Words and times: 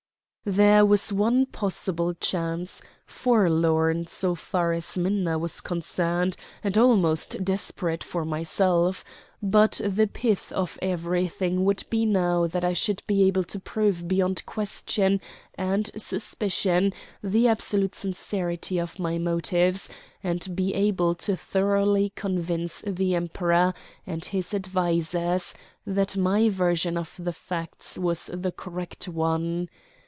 There 0.43 0.87
was 0.87 1.13
one 1.13 1.45
possible 1.45 2.15
chance 2.15 2.81
forlorn 3.05 4.07
so 4.07 4.33
far 4.33 4.73
as 4.73 4.97
Minna 4.97 5.37
was 5.37 5.61
concerned, 5.61 6.35
and 6.63 6.75
almost 6.79 7.45
desperate 7.45 8.03
for 8.03 8.25
myself. 8.25 9.05
But 9.39 9.79
the 9.85 10.07
pith 10.07 10.51
of 10.53 10.79
everything 10.81 11.63
would 11.63 11.83
be 11.91 12.07
now 12.07 12.47
that 12.47 12.63
I 12.65 12.73
should 12.73 13.03
be 13.05 13.21
able 13.25 13.43
to 13.43 13.59
prove 13.59 14.07
beyond 14.07 14.43
question 14.47 15.21
and 15.53 15.91
suspicion 15.95 16.91
the 17.23 17.47
absolute 17.47 17.93
sincerity 17.93 18.79
of 18.79 18.97
my 18.97 19.19
motives, 19.19 19.89
and 20.23 20.55
be 20.55 20.73
able 20.73 21.13
to 21.15 21.37
thoroughly 21.37 22.13
convince 22.15 22.81
the 22.87 23.13
Emperor 23.13 23.75
and 24.07 24.25
his 24.25 24.55
advisers 24.55 25.53
that 25.85 26.17
my 26.17 26.49
version 26.49 26.97
of 26.97 27.13
the 27.19 27.31
facts 27.31 27.95
was 27.99 28.31
the 28.33 28.51
correct 28.51 29.07
one. 29.07 29.69